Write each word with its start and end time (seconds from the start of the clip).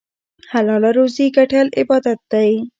حلاله 0.51 0.89
روزي 0.97 1.25
ګټل 1.37 1.67
عبادت 1.79 2.19
دی. 2.31 2.51